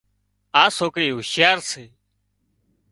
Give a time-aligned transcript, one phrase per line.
[0.61, 1.85] آ سوڪري هوشيار سي